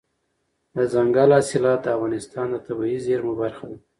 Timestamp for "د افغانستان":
1.83-2.45